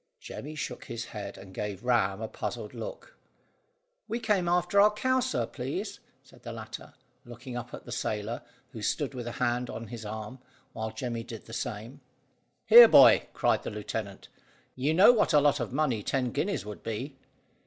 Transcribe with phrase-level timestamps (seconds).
[0.19, 3.15] Jemmy shook his head, and gave Ram a puzzled look.
[4.07, 8.41] "We came after our cow, sir, please," said the latter, looking up at the sailor,
[8.71, 10.39] who stood with a hand upon his arm,
[10.73, 12.01] while Jemmy did the same.
[12.65, 14.27] "Here, boy!" cried the lieutenant.
[14.73, 17.15] "You know what a lot of money ten guineas would be?"